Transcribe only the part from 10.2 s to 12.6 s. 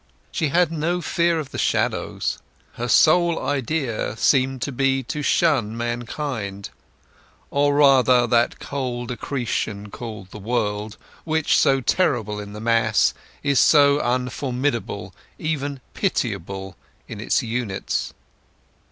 the world, which, so terrible in the